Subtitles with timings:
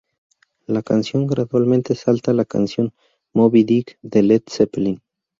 [0.65, 2.91] La canción gradualmente salta a la canción
[3.33, 4.99] "Moby Dick" de Led Zeppelin.